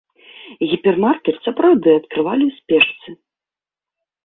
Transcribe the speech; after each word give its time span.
Гіпермаркет 0.71 1.37
сапраўды 1.49 1.89
адкрывалі 1.99 2.43
ў 2.49 2.59
спешцы. 2.59 3.09